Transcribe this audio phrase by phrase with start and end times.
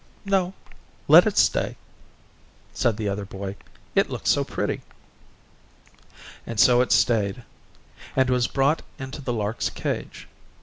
[0.25, 0.55] "No
[1.07, 1.75] let it stay,"
[2.73, 3.55] said the other boy,
[3.93, 4.81] "it looks so pretty."
[6.43, 7.43] And so it stayed,
[8.15, 10.27] and was brought into the lark's cage.